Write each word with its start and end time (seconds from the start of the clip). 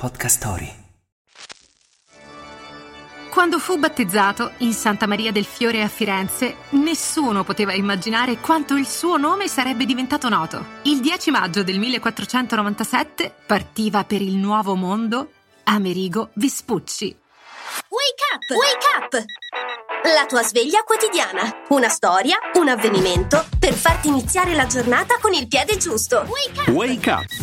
Podcast 0.00 0.38
Story. 0.38 0.74
Quando 3.30 3.58
fu 3.58 3.76
battezzato 3.76 4.52
in 4.58 4.72
Santa 4.72 5.06
Maria 5.06 5.30
del 5.30 5.44
Fiore 5.44 5.82
a 5.82 5.88
Firenze, 5.88 6.56
nessuno 6.70 7.44
poteva 7.44 7.74
immaginare 7.74 8.38
quanto 8.38 8.76
il 8.76 8.86
suo 8.86 9.18
nome 9.18 9.46
sarebbe 9.46 9.84
diventato 9.84 10.30
noto. 10.30 10.64
Il 10.84 11.02
10 11.02 11.30
maggio 11.30 11.62
del 11.62 11.78
1497 11.78 13.30
partiva 13.46 14.04
per 14.04 14.22
il 14.22 14.36
nuovo 14.36 14.74
mondo 14.74 15.32
Amerigo 15.64 16.30
Vespucci. 16.32 17.14
Wake 17.90 18.24
up! 18.32 18.56
Wake 18.56 18.86
up! 18.96 19.24
La 20.14 20.24
tua 20.24 20.42
sveglia 20.42 20.82
quotidiana. 20.82 21.64
Una 21.68 21.90
storia, 21.90 22.38
un 22.54 22.68
avvenimento 22.68 23.44
per 23.58 23.74
farti 23.74 24.08
iniziare 24.08 24.54
la 24.54 24.64
giornata 24.64 25.18
con 25.20 25.34
il 25.34 25.46
piede 25.46 25.76
giusto. 25.76 26.24
Wake 26.26 26.60
up! 26.60 26.68
Wake 26.68 27.10
up! 27.10 27.39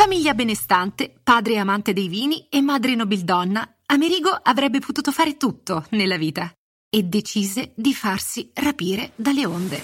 Famiglia 0.00 0.32
benestante, 0.32 1.12
padre 1.22 1.58
amante 1.58 1.92
dei 1.92 2.08
vini 2.08 2.46
e 2.48 2.62
madre 2.62 2.94
nobildonna, 2.94 3.80
Amerigo 3.84 4.30
avrebbe 4.30 4.78
potuto 4.78 5.12
fare 5.12 5.36
tutto 5.36 5.84
nella 5.90 6.16
vita 6.16 6.50
e 6.88 7.02
decise 7.02 7.72
di 7.76 7.92
farsi 7.92 8.50
rapire 8.54 9.12
dalle 9.14 9.44
onde. 9.44 9.82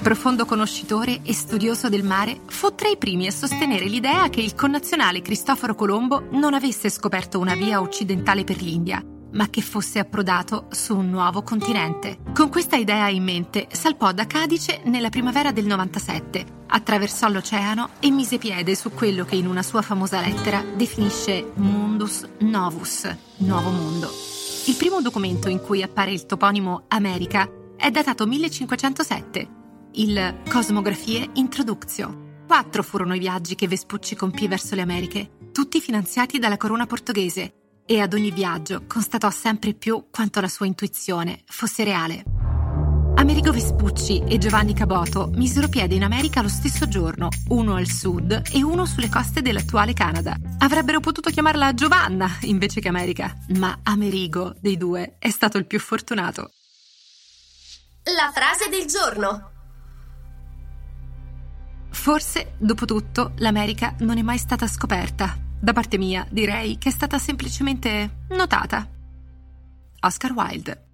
Profondo 0.00 0.44
conoscitore 0.44 1.18
e 1.24 1.34
studioso 1.34 1.88
del 1.88 2.04
mare, 2.04 2.42
fu 2.46 2.76
tra 2.76 2.88
i 2.88 2.96
primi 2.96 3.26
a 3.26 3.32
sostenere 3.32 3.86
l'idea 3.86 4.28
che 4.28 4.40
il 4.40 4.54
connazionale 4.54 5.20
Cristoforo 5.20 5.74
Colombo 5.74 6.28
non 6.30 6.54
avesse 6.54 6.88
scoperto 6.88 7.40
una 7.40 7.56
via 7.56 7.80
occidentale 7.80 8.44
per 8.44 8.62
l'India, 8.62 9.04
ma 9.32 9.48
che 9.48 9.60
fosse 9.60 9.98
approdato 9.98 10.66
su 10.70 10.96
un 10.96 11.10
nuovo 11.10 11.42
continente. 11.42 12.18
Con 12.34 12.48
questa 12.48 12.76
idea 12.76 13.08
in 13.08 13.24
mente, 13.24 13.68
salpò 13.70 14.12
da 14.12 14.26
Cadice 14.26 14.80
nella 14.84 15.08
primavera 15.08 15.52
del 15.52 15.66
97, 15.66 16.44
attraversò 16.66 17.28
l'oceano 17.28 17.90
e 18.00 18.10
mise 18.10 18.38
piede 18.38 18.74
su 18.74 18.90
quello 18.90 19.24
che 19.24 19.36
in 19.36 19.46
una 19.46 19.62
sua 19.62 19.82
famosa 19.82 20.20
lettera 20.20 20.62
definisce 20.74 21.52
Mundus 21.54 22.26
Novus, 22.38 23.14
nuovo 23.38 23.70
mondo. 23.70 24.10
Il 24.66 24.74
primo 24.76 25.00
documento 25.00 25.48
in 25.48 25.60
cui 25.60 25.82
appare 25.82 26.12
il 26.12 26.26
toponimo 26.26 26.84
America 26.88 27.48
è 27.76 27.90
datato 27.90 28.26
1507, 28.26 29.48
il 29.92 30.42
Cosmografie 30.48 31.30
Introductio. 31.34 32.24
Quattro 32.46 32.82
furono 32.82 33.14
i 33.14 33.18
viaggi 33.18 33.54
che 33.54 33.68
Vespucci 33.68 34.14
compì 34.14 34.48
verso 34.48 34.74
le 34.74 34.82
Americhe, 34.82 35.30
tutti 35.52 35.80
finanziati 35.80 36.38
dalla 36.38 36.56
corona 36.56 36.86
portoghese, 36.86 37.65
e 37.86 38.00
ad 38.00 38.12
ogni 38.12 38.30
viaggio 38.30 38.84
constatò 38.86 39.30
sempre 39.30 39.72
più 39.72 40.06
quanto 40.10 40.40
la 40.40 40.48
sua 40.48 40.66
intuizione 40.66 41.42
fosse 41.46 41.84
reale. 41.84 42.24
Amerigo 43.18 43.50
Vespucci 43.50 44.22
e 44.26 44.36
Giovanni 44.36 44.74
Caboto 44.74 45.30
misero 45.32 45.68
piede 45.68 45.94
in 45.94 46.04
America 46.04 46.42
lo 46.42 46.48
stesso 46.48 46.86
giorno, 46.86 47.28
uno 47.48 47.74
al 47.74 47.88
sud 47.88 48.42
e 48.52 48.62
uno 48.62 48.84
sulle 48.84 49.08
coste 49.08 49.40
dell'attuale 49.40 49.94
Canada. 49.94 50.36
Avrebbero 50.58 51.00
potuto 51.00 51.30
chiamarla 51.30 51.72
Giovanna 51.72 52.28
invece 52.42 52.80
che 52.80 52.88
America, 52.88 53.34
ma 53.56 53.78
Amerigo 53.84 54.54
dei 54.60 54.76
due 54.76 55.16
è 55.18 55.30
stato 55.30 55.56
il 55.56 55.66
più 55.66 55.80
fortunato. 55.80 56.50
La 58.04 58.30
frase 58.34 58.68
del 58.68 58.86
giorno. 58.86 59.50
Forse, 61.90 62.52
dopo 62.58 62.84
tutto, 62.84 63.32
l'America 63.38 63.96
non 64.00 64.18
è 64.18 64.22
mai 64.22 64.38
stata 64.38 64.66
scoperta. 64.66 65.45
Da 65.58 65.72
parte 65.72 65.98
mia, 65.98 66.26
direi 66.30 66.78
che 66.78 66.88
è 66.90 66.92
stata 66.92 67.18
semplicemente 67.18 68.24
notata. 68.30 68.88
Oscar 70.00 70.32
Wilde 70.32 70.85